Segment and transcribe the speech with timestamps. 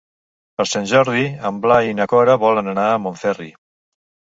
[0.61, 1.21] Per Sant Jordi
[1.51, 3.57] en Blai i na Cora volen anar a Montferri.